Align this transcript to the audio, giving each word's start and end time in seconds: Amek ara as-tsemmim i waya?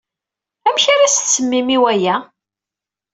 Amek 0.67 0.85
ara 0.93 1.03
as-tsemmim 1.07 1.67
i 1.75 1.77
waya? 1.83 2.15